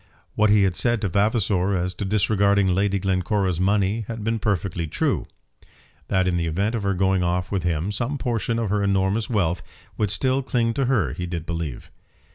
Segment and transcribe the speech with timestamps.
[0.33, 4.87] What he had said to Vavasor as to disregarding Lady Glencora's money had been perfectly
[4.87, 5.27] true.
[6.07, 9.29] That in the event of her going off with him, some portion of her enormous
[9.29, 9.61] wealth
[9.99, 11.91] would still cling to her, he did believe.